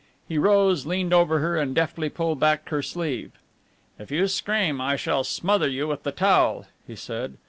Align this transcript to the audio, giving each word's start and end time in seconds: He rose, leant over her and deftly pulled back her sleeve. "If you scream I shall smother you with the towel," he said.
He 0.27 0.39
rose, 0.39 0.87
leant 0.87 1.13
over 1.13 1.37
her 1.37 1.57
and 1.57 1.75
deftly 1.75 2.09
pulled 2.09 2.39
back 2.39 2.67
her 2.69 2.81
sleeve. 2.81 3.33
"If 3.99 4.09
you 4.09 4.27
scream 4.27 4.81
I 4.81 4.95
shall 4.95 5.23
smother 5.23 5.69
you 5.69 5.87
with 5.87 6.01
the 6.01 6.11
towel," 6.11 6.65
he 6.87 6.95
said. 6.95 7.37